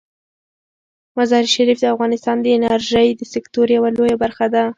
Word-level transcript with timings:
مزارشریف 1.17 1.77
د 1.81 1.85
افغانستان 1.93 2.37
د 2.41 2.47
انرژۍ 2.57 3.07
د 3.15 3.21
سکتور 3.33 3.67
یوه 3.77 3.89
لویه 3.97 4.15
برخه 4.23 4.45
ده. 4.53 4.63